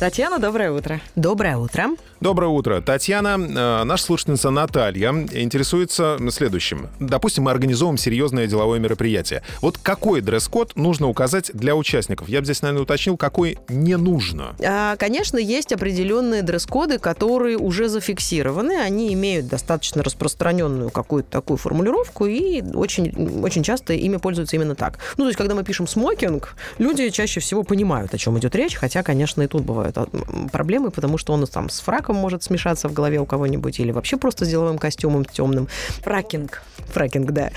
Татьяна, 0.00 0.40
доброе 0.40 0.72
утро. 0.72 1.00
Доброе 1.14 1.56
утро. 1.56 1.90
Доброе 2.20 2.48
утро. 2.48 2.80
Татьяна, 2.80 3.36
э, 3.38 3.84
наша 3.84 4.02
слушательница 4.02 4.50
Наталья 4.50 5.10
интересуется 5.10 6.18
следующим. 6.30 6.88
Допустим, 6.98 7.44
мы 7.44 7.52
организовываем 7.52 7.96
серьезное 7.96 8.46
деловое 8.46 8.80
мероприятие. 8.80 9.42
Вот 9.60 9.78
какой 9.78 10.20
дресс-код 10.20 10.74
нужно 10.74 11.08
указать 11.08 11.50
для 11.54 11.76
участников? 11.76 12.28
Я 12.28 12.40
бы 12.40 12.44
здесь, 12.44 12.62
наверное, 12.62 12.82
уточнил, 12.82 13.16
какой 13.16 13.58
не 13.68 13.96
нужно. 13.96 14.56
А, 14.66 14.96
конечно, 14.96 15.38
есть 15.38 15.72
определенные 15.72 16.42
дресс-коды, 16.42 16.98
которые 16.98 17.56
уже 17.56 17.88
зафиксированы. 17.88 18.80
Они 18.80 19.12
имеют 19.14 19.46
достаточно 19.46 20.02
распространенную 20.02 20.90
какую-то 20.90 21.30
такую 21.30 21.56
формулировку, 21.56 22.26
и 22.26 22.62
очень, 22.74 23.42
очень 23.42 23.62
часто 23.62 23.92
ими 23.92 24.16
пользуются 24.16 24.56
именно 24.56 24.74
так. 24.74 24.98
Ну, 25.18 25.24
то 25.24 25.28
есть, 25.28 25.38
когда 25.38 25.54
мы 25.54 25.62
пишем 25.62 25.86
смокинг, 25.86 26.56
люди 26.78 27.10
чаще 27.10 27.38
всего 27.40 27.62
понимают, 27.62 28.12
о 28.12 28.18
чем 28.18 28.38
идет 28.38 28.56
речь, 28.56 28.74
хотя, 28.74 29.02
конечно, 29.02 29.42
и 29.42 29.46
тут 29.46 29.62
бывают 29.62 29.93
а, 29.96 30.06
проблемы, 30.50 30.90
потому 30.90 31.18
что 31.18 31.32
он 31.32 31.46
там 31.46 31.68
с 31.68 31.80
фраком 31.80 32.16
может 32.16 32.42
смешаться 32.42 32.88
в 32.88 32.92
голове 32.92 33.20
у 33.20 33.26
кого-нибудь, 33.26 33.78
или 33.80 33.92
вообще 33.92 34.16
просто 34.16 34.44
с 34.44 34.48
деловым 34.48 34.78
костюмом 34.78 35.24
темным. 35.24 35.68
Фракинг. 36.02 36.62
Фракинг, 36.92 37.30
да. 37.32 37.50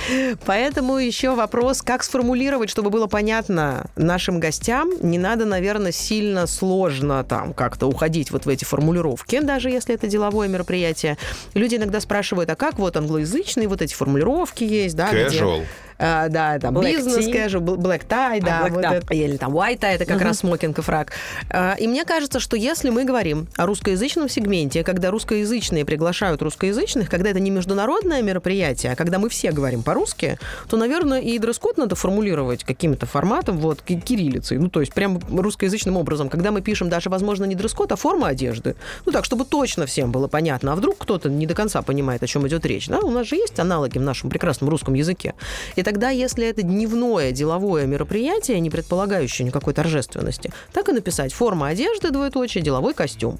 Поэтому 0.46 0.98
еще 0.98 1.36
вопрос, 1.36 1.82
как 1.82 2.04
сформулировать, 2.04 2.70
чтобы 2.70 2.90
было 2.90 3.08
понятно 3.08 3.86
нашим 3.96 4.40
гостям. 4.40 4.91
Не 5.02 5.18
надо, 5.18 5.46
наверное, 5.46 5.91
сильно 5.91 6.48
сложно 6.48 7.23
там 7.23 7.54
как-то 7.54 7.88
уходить 7.88 8.32
вот 8.32 8.46
в 8.46 8.49
эти 8.49 8.66
формулировки, 8.66 9.40
даже 9.41 9.70
если 9.70 9.96
это 9.96 10.08
деловое 10.08 10.48
мероприятие. 10.48 11.18
Люди 11.54 11.76
иногда 11.76 11.99
спрашивают, 11.99 12.49
а 12.49 12.55
как 12.55 12.80
вот 12.80 12.98
англоязычные 12.98 13.68
вот 13.68 13.82
эти 13.82 13.94
формулировки 13.94 14.63
есть, 14.63 14.96
да? 14.96 15.12
Casual. 15.12 15.60
Где, 15.60 15.66
а, 15.99 16.29
да, 16.29 16.59
там 16.59 16.77
Black 16.77 16.95
бизнес 16.95 17.27
tea. 17.27 17.33
casual, 17.33 17.77
black 17.77 18.07
tie, 18.07 18.41
да, 18.41 18.67
black 18.67 18.71
вот 18.71 18.83
tie. 18.83 18.93
это, 18.97 19.13
или 19.13 19.37
там 19.37 19.55
white 19.55 19.79
tie, 19.79 19.95
это 19.95 20.05
как 20.05 20.21
раз 20.21 20.39
смокинг 20.39 20.77
и 20.79 20.81
фрак. 20.81 21.11
А, 21.49 21.76
и 21.79 21.87
мне 21.87 22.05
кажется, 22.05 22.39
что 22.39 22.55
если 22.55 22.89
мы 22.89 23.04
говорим 23.04 23.48
о 23.57 23.65
русскоязычном 23.65 24.29
сегменте, 24.29 24.84
когда 24.84 25.12
русскоязычные 25.12 25.85
приглашают 25.85 26.41
русскоязычных, 26.41 27.09
когда 27.09 27.29
это 27.31 27.39
не 27.39 27.49
международное 27.49 28.21
мероприятие, 28.21 28.93
а 28.93 28.95
когда 28.95 29.20
мы 29.20 29.29
все 29.29 29.51
говорим 29.51 29.84
по-русски, 29.84 30.37
то, 30.70 30.77
наверное, 30.77 31.20
и 31.21 31.37
дресс-код 31.39 31.77
надо 31.77 31.95
формулировать 31.95 32.63
каким-то 32.63 33.05
форматом, 33.05 33.57
вот, 33.57 33.82
ки- 33.82 33.99
кириллицей, 33.99 34.57
ну, 34.57 34.70
то 34.70 34.82
есть 34.82 34.93
прям 34.93 35.20
русскоязычным 35.29 35.98
образом, 35.98 36.29
когда 36.29 36.51
мы 36.51 36.61
пишем 36.61 36.89
даже, 36.89 37.09
возможно, 37.09 37.45
не 37.45 37.55
дресс-код, 37.55 37.91
а 37.91 37.95
форма 37.95 38.27
одежды, 38.27 38.76
ну, 39.05 39.11
так, 39.11 39.26
чтобы 39.26 39.45
точно 39.45 39.85
всем 39.85 40.11
было 40.11 40.27
понятно, 40.27 40.73
а 40.73 40.76
вдруг 40.76 40.98
кто-то 40.99 41.29
не 41.29 41.45
до 41.45 41.54
конца 41.54 41.82
понимает, 41.82 42.21
о 42.23 42.27
чем 42.27 42.48
идет 42.48 42.65
речь, 42.65 42.87
да, 42.87 42.99
у 42.99 43.09
нас 43.09 43.27
же 43.27 43.35
есть 43.35 43.59
аналоги 43.59 43.98
в 43.98 44.01
нашем 44.01 44.29
прекрасном 44.29 44.70
русском 44.70 44.93
языке. 44.93 45.34
И 45.76 45.84
тогда, 45.88 46.10
если 46.10 46.46
это 46.46 46.63
дневное 46.63 47.32
деловое 47.32 47.85
мероприятие, 47.85 48.60
не 48.60 48.70
предполагающее 48.70 49.46
никакой 49.46 49.74
торжественности, 49.74 50.52
так 50.74 50.90
и 50.90 50.91
написать 50.91 51.32
форма 51.32 51.68
одежды, 51.68 52.12
двоеточие, 52.12 52.62
деловой 52.62 52.94
костюм. 52.94 53.40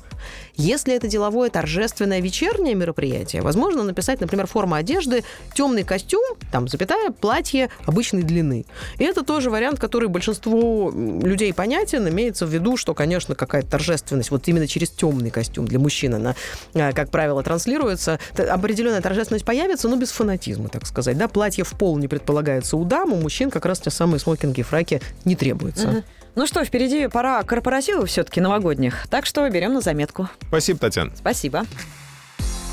Если 0.56 0.96
это 0.96 1.08
деловое 1.08 1.50
торжественное 1.50 2.20
вечернее 2.20 2.76
мероприятие, 2.76 3.42
возможно 3.42 3.84
написать, 3.84 4.22
например, 4.22 4.48
форма 4.48 4.78
одежды, 4.78 5.24
темный 5.54 5.84
костюм, 5.84 6.24
там, 6.52 6.68
запятая, 6.68 7.12
платье 7.12 7.70
обычной 7.86 8.24
длины. 8.24 8.66
И 8.98 9.04
это 9.04 9.24
тоже 9.24 9.50
вариант, 9.50 9.80
который 9.80 10.10
большинству 10.10 10.92
людей 10.92 11.54
понятен, 11.54 12.08
имеется 12.08 12.46
в 12.46 12.50
виду, 12.50 12.78
что, 12.78 12.94
конечно, 12.94 13.36
какая-то 13.36 13.70
торжественность, 13.70 14.32
вот 14.32 14.48
именно 14.48 14.68
через 14.68 14.90
темный 14.90 15.30
костюм 15.30 15.68
для 15.68 15.80
мужчин 15.80 16.16
она, 16.16 16.36
а, 16.74 16.92
как 16.94 17.12
правило, 17.12 17.44
транслируется. 17.44 18.20
Определенная 18.38 19.02
торжественность 19.02 19.46
появится, 19.46 19.88
но 19.88 19.96
без 19.96 20.12
фанатизма, 20.12 20.70
так 20.70 20.86
сказать. 20.86 21.18
Да, 21.18 21.28
платье 21.28 21.64
в 21.64 21.72
пол 21.72 21.98
не 21.98 22.08
предполагается 22.08 22.78
у 22.78 22.84
дам, 22.84 23.14
у 23.14 23.18
мужчин 23.18 23.52
как 23.52 23.66
раз 23.66 23.80
те 23.80 23.90
самые 23.90 24.20
смокинги 24.20 24.62
и 24.62 24.64
фраки 24.64 25.02
не 25.26 25.36
требуются. 25.36 26.04
Ну 26.38 26.46
что, 26.46 26.64
впереди 26.64 27.08
пора 27.08 27.42
корпоративов 27.42 28.10
все-таки 28.10 28.40
новогодних, 28.42 29.08
так 29.10 29.26
что 29.26 29.50
берем 29.50 29.74
на 29.74 29.82
заметку. 29.82 30.30
Спасибо, 30.50 30.78
Татьяна. 30.78 31.12
Спасибо. 31.16 31.66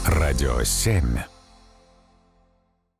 Радио 0.07 0.63
7. 0.63 1.03